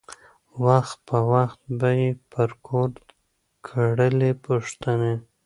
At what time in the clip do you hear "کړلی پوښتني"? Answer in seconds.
3.67-5.15